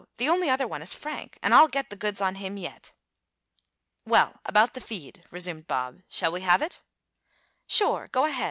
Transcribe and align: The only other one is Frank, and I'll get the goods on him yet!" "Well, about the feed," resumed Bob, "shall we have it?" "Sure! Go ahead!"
The 0.17 0.29
only 0.29 0.49
other 0.49 0.67
one 0.67 0.81
is 0.81 0.95
Frank, 0.95 1.37
and 1.43 1.53
I'll 1.53 1.67
get 1.67 1.91
the 1.91 1.95
goods 1.95 2.21
on 2.21 2.33
him 2.41 2.57
yet!" 2.57 2.93
"Well, 4.03 4.39
about 4.47 4.73
the 4.73 4.81
feed," 4.81 5.25
resumed 5.29 5.67
Bob, 5.67 6.01
"shall 6.09 6.31
we 6.31 6.41
have 6.41 6.63
it?" 6.63 6.81
"Sure! 7.67 8.07
Go 8.11 8.25
ahead!" 8.25 8.39